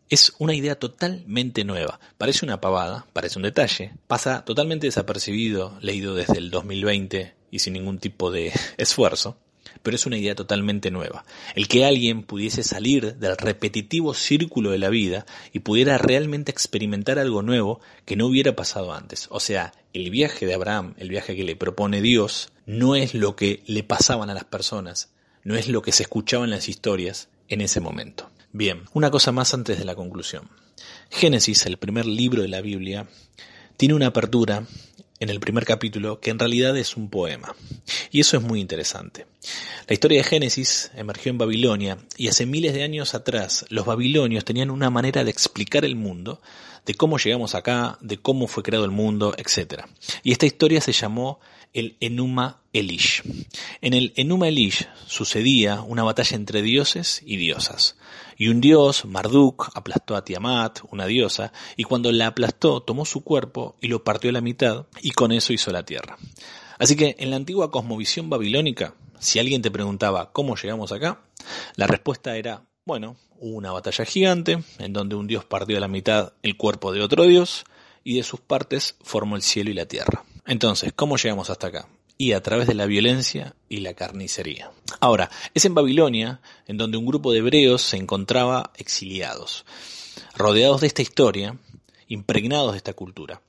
es 0.10 0.34
una 0.40 0.54
idea 0.54 0.78
totalmente 0.78 1.64
nueva. 1.64 2.00
Parece 2.18 2.46
una 2.46 2.60
pavada, 2.60 3.08
parece 3.14 3.40
un 3.40 3.44
detalle, 3.44 3.94
pasa 4.08 4.44
totalmente 4.44 4.88
desapercibido, 4.88 5.78
leído 5.82 6.16
desde 6.16 6.38
el 6.38 6.52
2020 6.52 7.34
y 7.50 7.60
sin 7.60 7.74
ningún 7.74 8.00
tipo 8.00 8.30
de 8.30 8.52
esfuerzo. 8.78 9.38
Pero 9.84 9.96
es 9.96 10.06
una 10.06 10.18
idea 10.18 10.36
totalmente 10.36 10.92
nueva. 10.92 11.26
El 11.56 11.68
que 11.68 11.86
alguien 11.86 12.24
pudiese 12.24 12.64
salir 12.64 13.16
del 13.16 13.38
repetitivo 13.38 14.14
círculo 14.14 14.72
de 14.72 14.78
la 14.78 14.90
vida 14.90 15.26
y 15.54 15.60
pudiera 15.60 15.98
realmente 15.98 16.52
experimentar 16.52 17.20
algo 17.20 17.42
nuevo 17.42 17.80
que 18.06 18.16
no 18.16 18.28
hubiera 18.28 18.56
pasado 18.56 18.94
antes. 18.94 19.28
O 19.30 19.40
sea, 19.40 19.74
el 19.94 20.10
viaje 20.10 20.46
de 20.46 20.54
Abraham, 20.54 20.94
el 20.98 21.10
viaje 21.10 21.36
que 21.36 21.44
le 21.44 21.56
propone 21.56 22.02
Dios, 22.02 22.52
no 22.66 22.96
es 22.96 23.14
lo 23.14 23.36
que 23.36 23.64
le 23.66 23.84
pasaban 23.84 24.30
a 24.30 24.34
las 24.34 24.46
personas, 24.46 25.12
no 25.44 25.56
es 25.56 25.68
lo 25.68 25.82
que 25.82 25.92
se 25.92 26.04
escuchaba 26.04 26.46
en 26.46 26.52
las 26.52 26.70
historias 26.70 27.30
en 27.50 27.62
ese 27.62 27.80
momento. 27.80 28.30
Bien, 28.54 28.84
una 28.94 29.12
cosa 29.12 29.32
más 29.32 29.54
antes 29.54 29.78
de 29.80 29.86
la 29.86 29.96
conclusión. 29.96 30.50
Génesis, 31.10 31.66
el 31.66 31.78
primer 31.78 32.06
libro 32.06 32.42
de 32.42 32.48
la 32.48 32.62
Biblia, 32.62 33.08
tiene 33.78 33.96
una 33.96 34.08
apertura 34.08 34.66
en 35.22 35.30
el 35.30 35.40
primer 35.40 35.66
capítulo 35.66 36.20
que 36.20 36.32
en 36.32 36.40
realidad 36.40 36.76
es 36.76 36.98
un 36.98 37.10
poema. 37.10 37.56
Y 38.10 38.20
eso 38.20 38.36
es 38.38 38.44
muy 38.44 38.60
interesante. 38.60 39.28
La 39.88 39.94
historia 39.94 40.18
de 40.18 40.24
Génesis 40.24 40.92
emergió 40.96 41.30
en 41.30 41.38
Babilonia 41.38 42.00
y 42.18 42.28
hace 42.28 42.48
miles 42.48 42.74
de 42.74 42.84
años 42.84 43.14
atrás 43.14 43.66
los 43.70 43.86
babilonios 43.86 44.44
tenían 44.44 44.72
una 44.72 44.90
manera 44.90 45.24
de 45.24 45.30
explicar 45.30 45.86
el 45.86 45.96
mundo, 45.96 46.42
de 46.86 46.94
cómo 46.96 47.18
llegamos 47.18 47.56
acá, 47.56 47.98
de 48.02 48.18
cómo 48.18 48.48
fue 48.48 48.64
creado 48.64 48.86
el 48.86 48.92
mundo, 48.92 49.34
etc. 49.38 49.86
Y 50.24 50.32
esta 50.32 50.46
historia 50.46 50.82
se 50.82 50.94
llamó 50.94 51.40
el 51.74 51.96
Enuma 52.00 52.62
Elish. 52.74 53.24
En 53.82 53.94
el 53.94 54.14
Enuma 54.16 54.48
Elish 54.48 54.88
sucedía 55.06 55.82
una 55.82 56.04
batalla 56.04 56.36
entre 56.36 56.62
dioses 56.62 57.22
y 57.26 57.38
diosas. 57.38 57.98
Y 58.38 58.50
un 58.50 58.60
dios, 58.62 59.06
Marduk, 59.06 59.70
aplastó 59.76 60.16
a 60.16 60.26
Tiamat, 60.26 60.80
una 60.90 61.06
diosa, 61.06 61.54
y 61.78 61.84
cuando 61.84 62.12
la 62.12 62.28
aplastó 62.28 62.82
tomó 62.82 63.06
su 63.06 63.24
cuerpo 63.24 63.78
y 63.82 63.88
lo 63.88 64.04
partió 64.04 64.30
a 64.30 64.34
la 64.34 64.42
mitad, 64.42 64.88
y 65.02 65.12
con 65.12 65.32
eso 65.32 65.54
hizo 65.54 65.72
la 65.72 65.86
tierra. 65.86 66.18
Así 66.80 66.96
que 66.96 67.16
en 67.20 67.30
la 67.30 67.36
antigua 67.36 67.70
cosmovisión 67.70 68.30
babilónica, 68.30 68.96
si 69.20 69.38
alguien 69.38 69.62
te 69.62 69.70
preguntaba 69.70 70.32
cómo 70.32 70.56
llegamos 70.56 70.92
acá, 70.92 71.22
la 71.76 71.86
respuesta 71.86 72.36
era, 72.36 72.66
bueno, 72.86 73.16
hubo 73.40 73.58
una 73.58 73.72
batalla 73.72 74.06
gigante 74.06 74.64
en 74.80 74.94
donde 74.94 75.16
un 75.16 75.28
dios 75.28 75.46
partió 75.46 75.78
a 75.78 75.80
la 75.80 75.88
mitad 75.88 76.34
el 76.42 76.58
cuerpo 76.58 76.92
de 76.92 77.02
otro 77.02 77.24
dios 77.24 77.64
y 78.04 78.18
de 78.18 78.24
sus 78.24 78.40
partes 78.40 78.96
formó 79.02 79.36
el 79.36 79.44
cielo 79.44 79.70
y 79.70 79.76
la 79.76 79.86
tierra. 79.86 80.24
Entonces, 80.46 80.92
¿cómo 80.96 81.18
llegamos 81.18 81.50
hasta 81.50 81.68
acá? 81.68 81.88
Y 82.18 82.34
a 82.34 82.42
través 82.42 82.68
de 82.68 82.74
la 82.74 82.88
violencia 82.88 83.56
y 83.70 83.78
la 83.78 83.94
carnicería. 83.94 84.72
Ahora, 85.00 85.30
es 85.54 85.66
en 85.66 85.76
Babilonia 85.76 86.42
en 86.68 86.78
donde 86.78 86.98
un 86.98 87.06
grupo 87.06 87.32
de 87.32 87.40
hebreos 87.40 87.82
se 87.82 87.98
encontraba 87.98 88.72
exiliados, 88.76 89.66
rodeados 90.36 90.82
de 90.82 90.88
esta 90.88 91.02
historia, 91.02 91.58
impregnados 92.08 92.72
de 92.72 92.78
esta 92.78 92.94
cultura. 92.94 93.42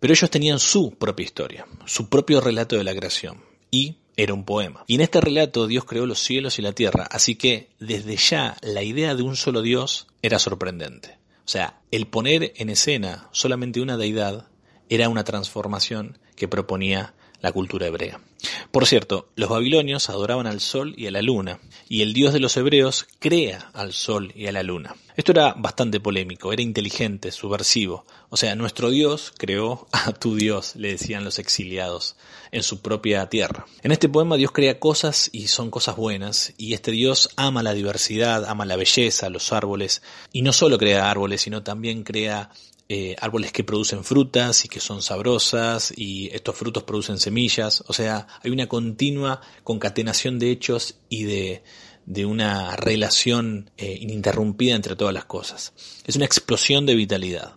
Pero 0.00 0.12
ellos 0.12 0.30
tenían 0.30 0.58
su 0.58 0.92
propia 0.96 1.24
historia, 1.24 1.66
su 1.86 2.08
propio 2.08 2.40
relato 2.40 2.76
de 2.76 2.84
la 2.84 2.94
creación, 2.94 3.42
y 3.70 3.96
era 4.16 4.34
un 4.34 4.44
poema. 4.44 4.84
Y 4.86 4.96
en 4.96 5.00
este 5.00 5.20
relato 5.20 5.66
Dios 5.66 5.84
creó 5.84 6.06
los 6.06 6.20
cielos 6.20 6.58
y 6.58 6.62
la 6.62 6.72
tierra, 6.72 7.06
así 7.10 7.34
que 7.34 7.70
desde 7.80 8.16
ya 8.16 8.56
la 8.62 8.82
idea 8.82 9.14
de 9.14 9.22
un 9.22 9.36
solo 9.36 9.62
Dios 9.62 10.06
era 10.22 10.38
sorprendente. 10.38 11.18
O 11.44 11.48
sea, 11.48 11.80
el 11.90 12.06
poner 12.06 12.52
en 12.56 12.70
escena 12.70 13.28
solamente 13.32 13.80
una 13.80 13.96
deidad 13.96 14.48
era 14.88 15.08
una 15.08 15.24
transformación 15.24 16.18
que 16.36 16.48
proponía 16.48 17.14
la 17.40 17.52
cultura 17.52 17.86
hebrea. 17.86 18.20
Por 18.70 18.86
cierto, 18.86 19.28
los 19.36 19.48
babilonios 19.48 20.08
adoraban 20.10 20.46
al 20.46 20.60
sol 20.60 20.94
y 20.96 21.06
a 21.06 21.10
la 21.10 21.22
luna, 21.22 21.60
y 21.88 22.02
el 22.02 22.12
dios 22.12 22.32
de 22.32 22.40
los 22.40 22.56
hebreos 22.56 23.06
crea 23.18 23.70
al 23.72 23.92
sol 23.92 24.32
y 24.34 24.46
a 24.46 24.52
la 24.52 24.62
luna. 24.62 24.94
Esto 25.16 25.30
era 25.30 25.54
bastante 25.54 26.00
polémico, 26.00 26.52
era 26.52 26.62
inteligente, 26.62 27.30
subversivo. 27.30 28.04
O 28.30 28.36
sea, 28.36 28.56
nuestro 28.56 28.90
dios 28.90 29.32
creó 29.38 29.86
a 29.92 30.12
tu 30.12 30.34
dios, 30.34 30.74
le 30.74 30.88
decían 30.88 31.22
los 31.22 31.38
exiliados, 31.38 32.16
en 32.50 32.64
su 32.64 32.82
propia 32.82 33.28
tierra. 33.28 33.66
En 33.82 33.92
este 33.92 34.08
poema 34.08 34.36
Dios 34.36 34.50
crea 34.50 34.80
cosas 34.80 35.30
y 35.32 35.46
son 35.46 35.70
cosas 35.70 35.96
buenas, 35.96 36.52
y 36.56 36.74
este 36.74 36.90
dios 36.90 37.30
ama 37.36 37.62
la 37.62 37.74
diversidad, 37.74 38.44
ama 38.46 38.64
la 38.64 38.76
belleza, 38.76 39.30
los 39.30 39.52
árboles, 39.52 40.02
y 40.32 40.42
no 40.42 40.52
solo 40.52 40.78
crea 40.78 41.10
árboles, 41.10 41.42
sino 41.42 41.62
también 41.62 42.02
crea 42.02 42.50
eh, 42.88 43.16
árboles 43.20 43.50
que 43.52 43.64
producen 43.64 44.04
frutas 44.04 44.64
y 44.64 44.68
que 44.68 44.80
son 44.80 45.00
sabrosas 45.00 45.92
y 45.96 46.28
estos 46.34 46.56
frutos 46.56 46.82
producen 46.82 47.18
semillas. 47.18 47.82
O 47.86 47.92
sea, 47.92 48.26
hay 48.42 48.50
una 48.50 48.68
continua 48.68 49.40
concatenación 49.62 50.38
de 50.38 50.50
hechos 50.50 50.96
y 51.08 51.24
de, 51.24 51.62
de 52.06 52.26
una 52.26 52.76
relación 52.76 53.70
eh, 53.76 53.96
ininterrumpida 54.00 54.74
entre 54.74 54.96
todas 54.96 55.14
las 55.14 55.24
cosas. 55.24 55.72
Es 56.04 56.16
una 56.16 56.26
explosión 56.26 56.84
de 56.86 56.94
vitalidad. 56.94 57.56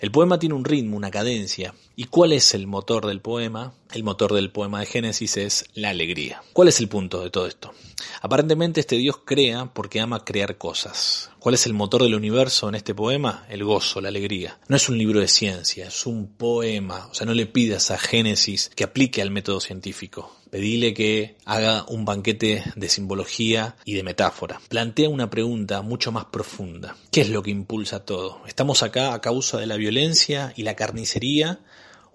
El 0.00 0.10
poema 0.10 0.38
tiene 0.38 0.54
un 0.54 0.64
ritmo, 0.64 0.96
una 0.96 1.10
cadencia. 1.10 1.74
¿Y 1.96 2.04
cuál 2.04 2.32
es 2.32 2.54
el 2.54 2.66
motor 2.66 3.06
del 3.06 3.20
poema? 3.20 3.74
El 3.92 4.04
motor 4.04 4.32
del 4.32 4.50
poema 4.50 4.80
de 4.80 4.86
Génesis 4.86 5.36
es 5.36 5.64
la 5.74 5.90
alegría. 5.90 6.42
¿Cuál 6.52 6.68
es 6.68 6.78
el 6.80 6.88
punto 6.88 7.22
de 7.22 7.30
todo 7.30 7.46
esto? 7.46 7.72
Aparentemente 8.20 8.80
este 8.80 8.96
Dios 8.96 9.20
crea 9.24 9.72
porque 9.72 10.00
ama 10.00 10.24
crear 10.24 10.58
cosas. 10.58 11.30
¿Cuál 11.38 11.54
es 11.54 11.66
el 11.66 11.74
motor 11.74 12.02
del 12.02 12.14
universo 12.14 12.68
en 12.68 12.74
este 12.74 12.94
poema? 12.94 13.46
El 13.48 13.64
gozo, 13.64 14.00
la 14.00 14.08
alegría. 14.08 14.58
No 14.68 14.76
es 14.76 14.88
un 14.88 14.98
libro 14.98 15.20
de 15.20 15.28
ciencia, 15.28 15.86
es 15.86 16.06
un 16.06 16.36
poema. 16.36 17.08
O 17.10 17.14
sea, 17.14 17.26
no 17.26 17.34
le 17.34 17.46
pidas 17.46 17.90
a 17.90 17.98
Génesis 17.98 18.70
que 18.74 18.84
aplique 18.84 19.22
al 19.22 19.30
método 19.30 19.60
científico. 19.60 20.37
Pedile 20.50 20.94
que 20.94 21.36
haga 21.44 21.84
un 21.88 22.04
banquete 22.04 22.64
de 22.74 22.88
simbología 22.88 23.76
y 23.84 23.94
de 23.94 24.02
metáfora. 24.02 24.60
Plantea 24.68 25.08
una 25.08 25.30
pregunta 25.30 25.82
mucho 25.82 26.12
más 26.12 26.26
profunda. 26.26 26.96
¿Qué 27.10 27.22
es 27.22 27.30
lo 27.30 27.42
que 27.42 27.50
impulsa 27.50 28.04
todo? 28.04 28.42
¿Estamos 28.46 28.82
acá 28.82 29.12
a 29.14 29.20
causa 29.20 29.58
de 29.58 29.66
la 29.66 29.76
violencia 29.76 30.52
y 30.56 30.62
la 30.62 30.76
carnicería 30.76 31.60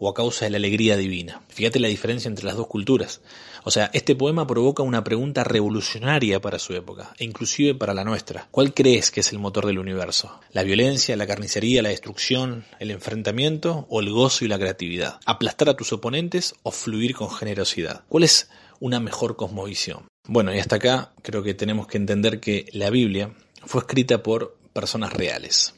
o 0.03 0.09
a 0.09 0.13
causa 0.13 0.43
de 0.43 0.51
la 0.51 0.57
alegría 0.57 0.97
divina. 0.97 1.41
Fíjate 1.47 1.79
la 1.79 1.87
diferencia 1.87 2.27
entre 2.27 2.43
las 2.43 2.57
dos 2.57 2.67
culturas. 2.67 3.21
O 3.63 3.71
sea, 3.71 3.89
este 3.93 4.15
poema 4.15 4.45
provoca 4.45 4.83
una 4.83 5.01
pregunta 5.01 5.45
revolucionaria 5.45 6.41
para 6.41 6.59
su 6.59 6.73
época, 6.73 7.13
e 7.17 7.23
inclusive 7.23 7.73
para 7.73 7.93
la 7.93 8.03
nuestra. 8.03 8.49
¿Cuál 8.51 8.73
crees 8.73 9.11
que 9.11 9.21
es 9.21 9.31
el 9.31 9.39
motor 9.39 9.65
del 9.65 9.79
universo? 9.79 10.41
¿La 10.51 10.63
violencia, 10.63 11.15
la 11.15 11.25
carnicería, 11.25 11.81
la 11.81 11.89
destrucción, 11.89 12.65
el 12.79 12.91
enfrentamiento 12.91 13.87
o 13.89 14.01
el 14.01 14.11
gozo 14.11 14.43
y 14.43 14.49
la 14.49 14.59
creatividad? 14.59 15.21
¿Aplastar 15.25 15.69
a 15.69 15.77
tus 15.77 15.93
oponentes 15.93 16.53
o 16.63 16.71
fluir 16.71 17.15
con 17.15 17.31
generosidad? 17.31 18.03
¿Cuál 18.09 18.25
es 18.25 18.49
una 18.81 18.99
mejor 18.99 19.37
cosmovisión? 19.37 20.07
Bueno, 20.27 20.53
y 20.53 20.59
hasta 20.59 20.75
acá 20.75 21.13
creo 21.21 21.43
que 21.43 21.53
tenemos 21.53 21.87
que 21.87 21.97
entender 21.97 22.41
que 22.41 22.65
la 22.73 22.89
Biblia 22.89 23.33
fue 23.65 23.79
escrita 23.79 24.21
por 24.21 24.57
personas 24.73 25.13
reales 25.13 25.73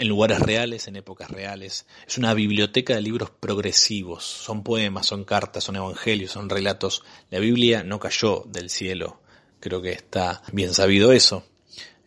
en 0.00 0.08
lugares 0.08 0.40
reales, 0.40 0.88
en 0.88 0.96
épocas 0.96 1.30
reales. 1.30 1.84
Es 2.08 2.16
una 2.16 2.32
biblioteca 2.32 2.94
de 2.94 3.02
libros 3.02 3.28
progresivos. 3.28 4.24
Son 4.24 4.62
poemas, 4.62 5.06
son 5.06 5.24
cartas, 5.24 5.64
son 5.64 5.76
evangelios, 5.76 6.32
son 6.32 6.48
relatos. 6.48 7.04
La 7.28 7.38
Biblia 7.38 7.84
no 7.84 8.00
cayó 8.00 8.44
del 8.48 8.70
cielo. 8.70 9.20
Creo 9.60 9.82
que 9.82 9.92
está 9.92 10.42
bien 10.52 10.72
sabido 10.72 11.12
eso. 11.12 11.44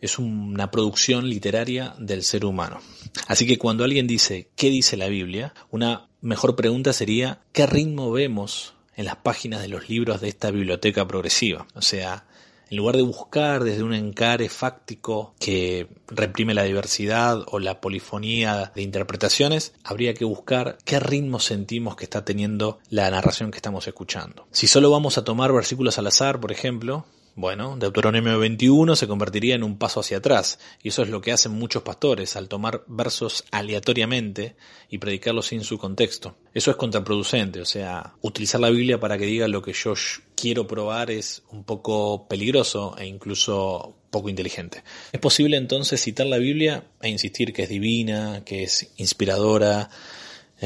Es 0.00 0.18
una 0.18 0.72
producción 0.72 1.28
literaria 1.28 1.94
del 1.98 2.24
ser 2.24 2.44
humano. 2.44 2.80
Así 3.28 3.46
que 3.46 3.58
cuando 3.58 3.84
alguien 3.84 4.08
dice, 4.08 4.48
¿qué 4.56 4.70
dice 4.70 4.96
la 4.96 5.06
Biblia? 5.06 5.54
Una 5.70 6.08
mejor 6.20 6.56
pregunta 6.56 6.92
sería, 6.92 7.42
¿qué 7.52 7.64
ritmo 7.64 8.10
vemos 8.10 8.74
en 8.96 9.04
las 9.04 9.16
páginas 9.16 9.62
de 9.62 9.68
los 9.68 9.88
libros 9.88 10.20
de 10.20 10.28
esta 10.28 10.50
biblioteca 10.50 11.06
progresiva? 11.06 11.68
O 11.74 11.80
sea, 11.80 12.26
en 12.70 12.76
lugar 12.76 12.96
de 12.96 13.02
buscar 13.02 13.64
desde 13.64 13.82
un 13.82 13.94
encare 13.94 14.48
fáctico 14.48 15.34
que 15.38 15.88
reprime 16.08 16.54
la 16.54 16.64
diversidad 16.64 17.44
o 17.46 17.58
la 17.58 17.80
polifonía 17.80 18.72
de 18.74 18.82
interpretaciones, 18.82 19.74
habría 19.84 20.14
que 20.14 20.24
buscar 20.24 20.78
qué 20.84 21.00
ritmo 21.00 21.40
sentimos 21.40 21.96
que 21.96 22.04
está 22.04 22.24
teniendo 22.24 22.78
la 22.90 23.10
narración 23.10 23.50
que 23.50 23.58
estamos 23.58 23.86
escuchando. 23.86 24.46
Si 24.50 24.66
solo 24.66 24.90
vamos 24.90 25.18
a 25.18 25.24
tomar 25.24 25.52
versículos 25.52 25.98
al 25.98 26.06
azar, 26.06 26.40
por 26.40 26.52
ejemplo, 26.52 27.04
bueno, 27.36 27.76
Deuteronomio 27.76 28.38
21 28.38 28.94
se 28.94 29.08
convertiría 29.08 29.56
en 29.56 29.64
un 29.64 29.76
paso 29.76 30.00
hacia 30.00 30.18
atrás, 30.18 30.58
y 30.82 30.88
eso 30.88 31.02
es 31.02 31.08
lo 31.08 31.20
que 31.20 31.32
hacen 31.32 31.52
muchos 31.52 31.82
pastores 31.82 32.36
al 32.36 32.48
tomar 32.48 32.84
versos 32.86 33.44
aleatoriamente 33.50 34.56
y 34.88 34.98
predicarlos 34.98 35.46
sin 35.46 35.64
su 35.64 35.76
contexto. 35.78 36.36
Eso 36.54 36.70
es 36.70 36.76
contraproducente, 36.76 37.60
o 37.60 37.64
sea, 37.64 38.14
utilizar 38.20 38.60
la 38.60 38.70
Biblia 38.70 39.00
para 39.00 39.18
que 39.18 39.26
diga 39.26 39.48
lo 39.48 39.62
que 39.62 39.72
yo 39.72 39.94
quiero 40.36 40.66
probar 40.66 41.10
es 41.10 41.42
un 41.50 41.64
poco 41.64 42.28
peligroso 42.28 42.94
e 42.98 43.06
incluso 43.06 43.96
poco 44.10 44.28
inteligente. 44.28 44.84
Es 45.10 45.18
posible 45.18 45.56
entonces 45.56 46.00
citar 46.00 46.26
la 46.26 46.38
Biblia 46.38 46.84
e 47.02 47.08
insistir 47.08 47.52
que 47.52 47.64
es 47.64 47.68
divina, 47.68 48.42
que 48.44 48.62
es 48.62 48.92
inspiradora, 48.96 49.90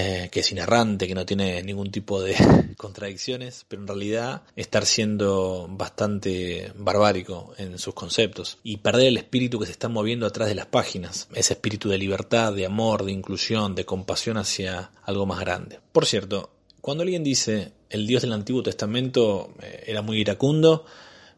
eh, 0.00 0.28
que 0.30 0.40
es 0.40 0.52
inerrante, 0.52 1.08
que 1.08 1.14
no 1.16 1.26
tiene 1.26 1.60
ningún 1.64 1.90
tipo 1.90 2.22
de 2.22 2.36
contradicciones, 2.76 3.64
pero 3.66 3.82
en 3.82 3.88
realidad 3.88 4.42
estar 4.54 4.86
siendo 4.86 5.66
bastante 5.68 6.70
barbárico 6.76 7.52
en 7.58 7.80
sus 7.80 7.94
conceptos 7.94 8.58
y 8.62 8.76
perder 8.76 9.08
el 9.08 9.16
espíritu 9.16 9.58
que 9.58 9.66
se 9.66 9.72
está 9.72 9.88
moviendo 9.88 10.24
atrás 10.24 10.50
de 10.50 10.54
las 10.54 10.66
páginas, 10.66 11.26
ese 11.34 11.54
espíritu 11.54 11.88
de 11.88 11.98
libertad, 11.98 12.52
de 12.52 12.64
amor, 12.64 13.04
de 13.04 13.10
inclusión, 13.10 13.74
de 13.74 13.86
compasión 13.86 14.36
hacia 14.36 14.92
algo 15.02 15.26
más 15.26 15.40
grande. 15.40 15.80
Por 15.90 16.06
cierto, 16.06 16.50
cuando 16.80 17.02
alguien 17.02 17.24
dice 17.24 17.72
el 17.90 18.06
Dios 18.06 18.22
del 18.22 18.34
Antiguo 18.34 18.62
Testamento 18.62 19.52
eh, 19.60 19.82
era 19.88 20.00
muy 20.00 20.20
iracundo, 20.20 20.84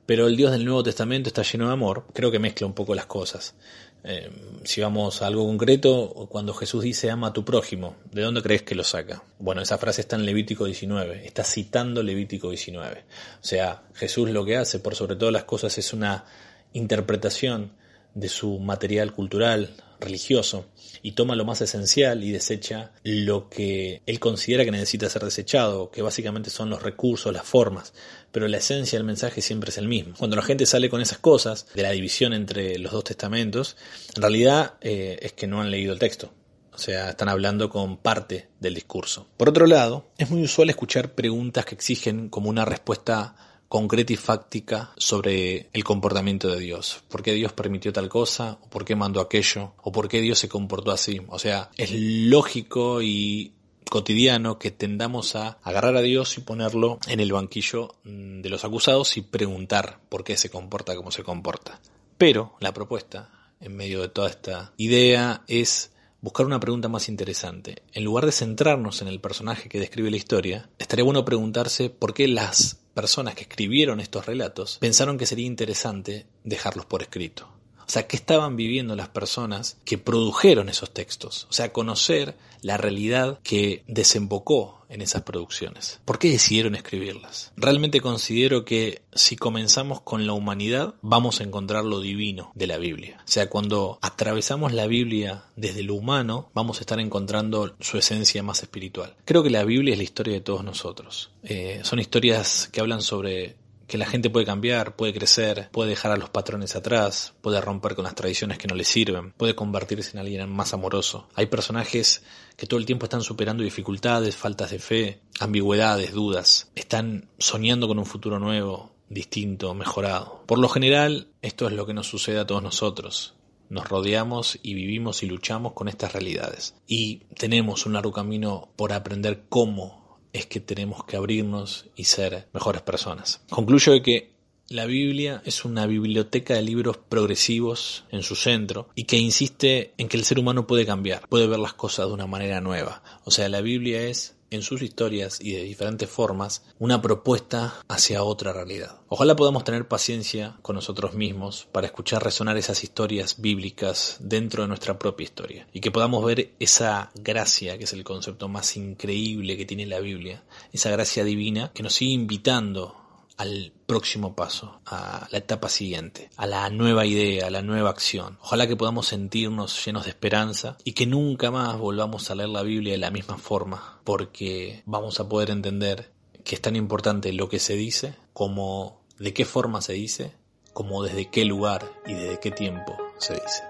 pero 0.04 0.26
el 0.26 0.36
Dios 0.36 0.52
del 0.52 0.66
Nuevo 0.66 0.82
Testamento 0.82 1.30
está 1.30 1.40
lleno 1.44 1.68
de 1.68 1.72
amor, 1.72 2.04
creo 2.12 2.30
que 2.30 2.38
mezcla 2.38 2.66
un 2.66 2.74
poco 2.74 2.94
las 2.94 3.06
cosas. 3.06 3.54
Eh, 4.02 4.30
si 4.64 4.80
vamos 4.80 5.20
a 5.20 5.26
algo 5.26 5.46
concreto, 5.46 6.28
cuando 6.30 6.54
Jesús 6.54 6.82
dice 6.82 7.10
ama 7.10 7.28
a 7.28 7.32
tu 7.32 7.44
prójimo, 7.44 7.96
¿de 8.12 8.22
dónde 8.22 8.42
crees 8.42 8.62
que 8.62 8.74
lo 8.74 8.84
saca? 8.84 9.22
Bueno, 9.38 9.62
esa 9.62 9.78
frase 9.78 10.00
está 10.00 10.16
en 10.16 10.24
Levítico 10.24 10.64
19, 10.64 11.26
está 11.26 11.44
citando 11.44 12.02
Levítico 12.02 12.48
19. 12.50 13.04
O 13.42 13.44
sea, 13.44 13.82
Jesús 13.94 14.30
lo 14.30 14.44
que 14.44 14.56
hace 14.56 14.78
por 14.78 14.94
sobre 14.94 15.16
todas 15.16 15.32
las 15.32 15.44
cosas 15.44 15.76
es 15.78 15.92
una 15.92 16.24
interpretación 16.72 17.72
de 18.14 18.28
su 18.28 18.58
material 18.58 19.12
cultural, 19.12 19.74
religioso, 20.00 20.66
y 21.02 21.12
toma 21.12 21.36
lo 21.36 21.44
más 21.44 21.60
esencial 21.60 22.24
y 22.24 22.30
desecha 22.30 22.92
lo 23.02 23.48
que 23.48 24.02
él 24.06 24.20
considera 24.20 24.64
que 24.64 24.70
necesita 24.70 25.08
ser 25.08 25.24
desechado, 25.24 25.90
que 25.90 26.02
básicamente 26.02 26.50
son 26.50 26.70
los 26.70 26.82
recursos, 26.82 27.32
las 27.32 27.44
formas, 27.44 27.92
pero 28.32 28.48
la 28.48 28.58
esencia 28.58 28.98
del 28.98 29.06
mensaje 29.06 29.42
siempre 29.42 29.70
es 29.70 29.78
el 29.78 29.88
mismo. 29.88 30.14
Cuando 30.18 30.36
la 30.36 30.42
gente 30.42 30.66
sale 30.66 30.90
con 30.90 31.00
esas 31.00 31.18
cosas, 31.18 31.66
de 31.74 31.82
la 31.82 31.90
división 31.90 32.32
entre 32.32 32.78
los 32.78 32.92
dos 32.92 33.04
testamentos, 33.04 33.76
en 34.14 34.22
realidad 34.22 34.74
eh, 34.80 35.18
es 35.22 35.32
que 35.32 35.46
no 35.46 35.60
han 35.60 35.70
leído 35.70 35.92
el 35.92 35.98
texto. 35.98 36.32
O 36.72 36.78
sea, 36.78 37.10
están 37.10 37.28
hablando 37.28 37.68
con 37.68 37.98
parte 37.98 38.48
del 38.58 38.74
discurso. 38.74 39.26
Por 39.36 39.48
otro 39.48 39.66
lado, 39.66 40.10
es 40.16 40.30
muy 40.30 40.42
usual 40.42 40.70
escuchar 40.70 41.14
preguntas 41.14 41.66
que 41.66 41.74
exigen 41.74 42.28
como 42.28 42.48
una 42.48 42.64
respuesta 42.64 43.34
concreta 43.70 44.12
y 44.12 44.16
fáctica 44.16 44.90
sobre 44.96 45.70
el 45.72 45.84
comportamiento 45.84 46.48
de 46.48 46.58
Dios. 46.58 47.04
¿Por 47.08 47.22
qué 47.22 47.34
Dios 47.34 47.52
permitió 47.52 47.92
tal 47.92 48.08
cosa? 48.08 48.58
¿O 48.62 48.68
por 48.68 48.84
qué 48.84 48.96
mandó 48.96 49.20
aquello? 49.20 49.74
¿O 49.80 49.92
por 49.92 50.08
qué 50.08 50.20
Dios 50.20 50.40
se 50.40 50.48
comportó 50.48 50.90
así? 50.90 51.20
O 51.28 51.38
sea, 51.38 51.70
es 51.76 51.92
lógico 51.92 53.00
y 53.00 53.52
cotidiano 53.88 54.58
que 54.58 54.72
tendamos 54.72 55.36
a 55.36 55.58
agarrar 55.62 55.94
a 55.94 56.02
Dios 56.02 56.36
y 56.36 56.40
ponerlo 56.40 56.98
en 57.06 57.20
el 57.20 57.30
banquillo 57.30 57.94
mm, 58.02 58.40
de 58.40 58.48
los 58.48 58.64
acusados 58.64 59.16
y 59.16 59.22
preguntar 59.22 60.00
por 60.08 60.24
qué 60.24 60.36
se 60.36 60.50
comporta 60.50 60.96
como 60.96 61.12
se 61.12 61.22
comporta. 61.22 61.80
Pero 62.18 62.56
la 62.58 62.74
propuesta, 62.74 63.30
en 63.60 63.76
medio 63.76 64.00
de 64.00 64.08
toda 64.08 64.30
esta 64.30 64.72
idea, 64.78 65.44
es 65.46 65.92
buscar 66.20 66.46
una 66.46 66.60
pregunta 66.60 66.88
más 66.88 67.08
interesante. 67.08 67.82
En 67.92 68.04
lugar 68.04 68.26
de 68.26 68.32
centrarnos 68.32 69.02
en 69.02 69.08
el 69.08 69.20
personaje 69.20 69.68
que 69.68 69.80
describe 69.80 70.10
la 70.10 70.16
historia, 70.16 70.68
estaría 70.78 71.04
bueno 71.04 71.24
preguntarse 71.24 71.90
por 71.90 72.14
qué 72.14 72.28
las 72.28 72.76
personas 72.94 73.34
que 73.34 73.42
escribieron 73.42 74.00
estos 74.00 74.26
relatos 74.26 74.78
pensaron 74.78 75.16
que 75.18 75.26
sería 75.26 75.46
interesante 75.46 76.26
dejarlos 76.44 76.86
por 76.86 77.02
escrito. 77.02 77.59
O 77.90 77.92
sea, 77.92 78.06
¿qué 78.06 78.14
estaban 78.14 78.54
viviendo 78.54 78.94
las 78.94 79.08
personas 79.08 79.76
que 79.84 79.98
produjeron 79.98 80.68
esos 80.68 80.94
textos? 80.94 81.48
O 81.50 81.52
sea, 81.52 81.72
conocer 81.72 82.36
la 82.62 82.76
realidad 82.76 83.40
que 83.42 83.82
desembocó 83.88 84.80
en 84.88 85.02
esas 85.02 85.22
producciones. 85.22 85.98
¿Por 86.04 86.20
qué 86.20 86.30
decidieron 86.30 86.76
escribirlas? 86.76 87.50
Realmente 87.56 88.00
considero 88.00 88.64
que 88.64 89.02
si 89.12 89.34
comenzamos 89.34 90.00
con 90.02 90.24
la 90.24 90.34
humanidad, 90.34 90.94
vamos 91.02 91.40
a 91.40 91.42
encontrar 91.42 91.84
lo 91.84 92.00
divino 92.00 92.52
de 92.54 92.68
la 92.68 92.76
Biblia. 92.76 93.18
O 93.26 93.30
sea, 93.30 93.50
cuando 93.50 93.98
atravesamos 94.02 94.72
la 94.72 94.86
Biblia 94.86 95.42
desde 95.56 95.82
lo 95.82 95.94
humano, 95.94 96.48
vamos 96.54 96.78
a 96.78 96.82
estar 96.82 97.00
encontrando 97.00 97.74
su 97.80 97.98
esencia 97.98 98.44
más 98.44 98.62
espiritual. 98.62 99.16
Creo 99.24 99.42
que 99.42 99.50
la 99.50 99.64
Biblia 99.64 99.94
es 99.94 99.98
la 99.98 100.04
historia 100.04 100.34
de 100.34 100.40
todos 100.40 100.62
nosotros. 100.62 101.30
Eh, 101.42 101.80
son 101.82 101.98
historias 101.98 102.68
que 102.70 102.80
hablan 102.80 103.02
sobre 103.02 103.56
que 103.90 103.98
la 103.98 104.06
gente 104.06 104.30
puede 104.30 104.46
cambiar, 104.46 104.94
puede 104.94 105.12
crecer, 105.12 105.68
puede 105.72 105.90
dejar 105.90 106.12
a 106.12 106.16
los 106.16 106.30
patrones 106.30 106.76
atrás, 106.76 107.34
puede 107.40 107.60
romper 107.60 107.96
con 107.96 108.04
las 108.04 108.14
tradiciones 108.14 108.56
que 108.56 108.68
no 108.68 108.76
le 108.76 108.84
sirven, 108.84 109.32
puede 109.32 109.56
convertirse 109.56 110.12
en 110.12 110.20
alguien 110.20 110.48
más 110.48 110.72
amoroso. 110.72 111.28
Hay 111.34 111.46
personajes 111.46 112.22
que 112.56 112.68
todo 112.68 112.78
el 112.78 112.86
tiempo 112.86 113.06
están 113.06 113.22
superando 113.22 113.64
dificultades, 113.64 114.36
faltas 114.36 114.70
de 114.70 114.78
fe, 114.78 115.20
ambigüedades, 115.40 116.12
dudas. 116.12 116.70
Están 116.76 117.28
soñando 117.38 117.88
con 117.88 117.98
un 117.98 118.06
futuro 118.06 118.38
nuevo, 118.38 118.92
distinto, 119.08 119.74
mejorado. 119.74 120.44
Por 120.46 120.60
lo 120.60 120.68
general, 120.68 121.26
esto 121.42 121.66
es 121.66 121.72
lo 121.72 121.84
que 121.84 121.94
nos 121.94 122.06
sucede 122.06 122.38
a 122.38 122.46
todos 122.46 122.62
nosotros. 122.62 123.34
Nos 123.70 123.88
rodeamos 123.88 124.56
y 124.62 124.74
vivimos 124.74 125.24
y 125.24 125.26
luchamos 125.26 125.72
con 125.72 125.88
estas 125.88 126.12
realidades. 126.12 126.76
Y 126.86 127.22
tenemos 127.36 127.86
un 127.86 127.94
largo 127.94 128.12
camino 128.12 128.68
por 128.76 128.92
aprender 128.92 129.46
cómo 129.48 129.99
es 130.32 130.46
que 130.46 130.60
tenemos 130.60 131.04
que 131.04 131.16
abrirnos 131.16 131.86
y 131.96 132.04
ser 132.04 132.48
mejores 132.52 132.82
personas. 132.82 133.42
Concluyo 133.50 133.92
de 133.92 134.02
que 134.02 134.30
la 134.68 134.86
Biblia 134.86 135.42
es 135.44 135.64
una 135.64 135.86
biblioteca 135.86 136.54
de 136.54 136.62
libros 136.62 136.96
progresivos 136.96 138.04
en 138.12 138.22
su 138.22 138.36
centro 138.36 138.88
y 138.94 139.04
que 139.04 139.16
insiste 139.16 139.94
en 139.98 140.08
que 140.08 140.16
el 140.16 140.24
ser 140.24 140.38
humano 140.38 140.68
puede 140.68 140.86
cambiar, 140.86 141.28
puede 141.28 141.48
ver 141.48 141.58
las 141.58 141.74
cosas 141.74 142.06
de 142.06 142.12
una 142.12 142.28
manera 142.28 142.60
nueva. 142.60 143.02
O 143.24 143.32
sea, 143.32 143.48
la 143.48 143.62
Biblia 143.62 144.02
es 144.02 144.36
en 144.50 144.62
sus 144.62 144.82
historias 144.82 145.40
y 145.40 145.52
de 145.52 145.62
diferentes 145.62 146.08
formas 146.08 146.62
una 146.78 147.00
propuesta 147.00 147.74
hacia 147.88 148.22
otra 148.22 148.52
realidad. 148.52 149.00
Ojalá 149.08 149.36
podamos 149.36 149.64
tener 149.64 149.88
paciencia 149.88 150.56
con 150.62 150.76
nosotros 150.76 151.14
mismos 151.14 151.66
para 151.72 151.86
escuchar 151.86 152.22
resonar 152.22 152.56
esas 152.56 152.84
historias 152.84 153.40
bíblicas 153.40 154.18
dentro 154.20 154.62
de 154.62 154.68
nuestra 154.68 154.98
propia 154.98 155.24
historia 155.24 155.66
y 155.72 155.80
que 155.80 155.90
podamos 155.90 156.24
ver 156.24 156.52
esa 156.58 157.10
gracia, 157.14 157.78
que 157.78 157.84
es 157.84 157.92
el 157.92 158.04
concepto 158.04 158.48
más 158.48 158.76
increíble 158.76 159.56
que 159.56 159.66
tiene 159.66 159.86
la 159.86 160.00
Biblia, 160.00 160.42
esa 160.72 160.90
gracia 160.90 161.24
divina 161.24 161.72
que 161.72 161.82
nos 161.82 161.94
sigue 161.94 162.12
invitando 162.12 162.99
al 163.40 163.72
próximo 163.86 164.36
paso, 164.36 164.82
a 164.84 165.26
la 165.30 165.38
etapa 165.38 165.70
siguiente, 165.70 166.28
a 166.36 166.46
la 166.46 166.68
nueva 166.68 167.06
idea, 167.06 167.46
a 167.46 167.50
la 167.50 167.62
nueva 167.62 167.88
acción. 167.88 168.36
Ojalá 168.42 168.66
que 168.66 168.76
podamos 168.76 169.06
sentirnos 169.06 169.82
llenos 169.82 170.04
de 170.04 170.10
esperanza 170.10 170.76
y 170.84 170.92
que 170.92 171.06
nunca 171.06 171.50
más 171.50 171.78
volvamos 171.78 172.30
a 172.30 172.34
leer 172.34 172.50
la 172.50 172.62
Biblia 172.62 172.92
de 172.92 172.98
la 172.98 173.10
misma 173.10 173.38
forma, 173.38 173.98
porque 174.04 174.82
vamos 174.84 175.20
a 175.20 175.28
poder 175.28 175.48
entender 175.48 176.12
que 176.44 176.54
es 176.54 176.60
tan 176.60 176.76
importante 176.76 177.32
lo 177.32 177.48
que 177.48 177.60
se 177.60 177.76
dice 177.76 178.14
como 178.34 179.00
de 179.18 179.32
qué 179.32 179.46
forma 179.46 179.80
se 179.80 179.94
dice, 179.94 180.34
como 180.74 181.02
desde 181.02 181.30
qué 181.30 181.46
lugar 181.46 181.90
y 182.06 182.12
desde 182.12 182.40
qué 182.40 182.50
tiempo 182.50 182.94
se 183.16 183.34
dice. 183.34 183.69